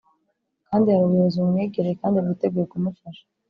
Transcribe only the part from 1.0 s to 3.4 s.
ubuyobozi bumwegereye kandi bwiteguye kumufasha.